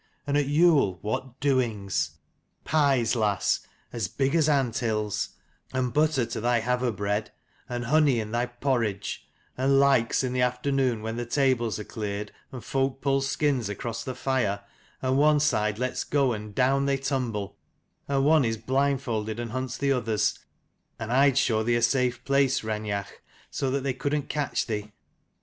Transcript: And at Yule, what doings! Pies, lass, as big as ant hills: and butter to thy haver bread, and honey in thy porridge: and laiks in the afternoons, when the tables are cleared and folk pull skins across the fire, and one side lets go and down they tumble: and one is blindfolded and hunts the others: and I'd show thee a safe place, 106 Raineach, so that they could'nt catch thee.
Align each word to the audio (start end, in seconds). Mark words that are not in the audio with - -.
And 0.25 0.35
at 0.35 0.47
Yule, 0.47 0.97
what 1.03 1.39
doings! 1.39 2.17
Pies, 2.63 3.15
lass, 3.15 3.59
as 3.93 4.07
big 4.07 4.33
as 4.33 4.49
ant 4.49 4.79
hills: 4.79 5.29
and 5.73 5.93
butter 5.93 6.25
to 6.25 6.41
thy 6.41 6.59
haver 6.59 6.91
bread, 6.91 7.31
and 7.69 7.85
honey 7.85 8.19
in 8.19 8.31
thy 8.31 8.47
porridge: 8.47 9.27
and 9.55 9.73
laiks 9.79 10.23
in 10.23 10.33
the 10.33 10.41
afternoons, 10.41 11.03
when 11.03 11.17
the 11.17 11.25
tables 11.27 11.77
are 11.77 11.83
cleared 11.83 12.31
and 12.51 12.63
folk 12.65 12.99
pull 13.01 13.21
skins 13.21 13.69
across 13.69 14.03
the 14.03 14.15
fire, 14.15 14.63
and 15.03 15.19
one 15.19 15.39
side 15.39 15.77
lets 15.77 16.03
go 16.03 16.33
and 16.33 16.55
down 16.55 16.87
they 16.87 16.97
tumble: 16.97 17.59
and 18.07 18.25
one 18.25 18.43
is 18.43 18.57
blindfolded 18.57 19.39
and 19.39 19.51
hunts 19.51 19.77
the 19.77 19.91
others: 19.91 20.39
and 20.97 21.11
I'd 21.13 21.37
show 21.37 21.61
thee 21.61 21.75
a 21.75 21.81
safe 21.83 22.25
place, 22.25 22.63
106 22.63 22.63
Raineach, 22.63 23.19
so 23.51 23.69
that 23.69 23.81
they 23.83 23.93
could'nt 23.93 24.29
catch 24.29 24.65
thee. 24.65 24.93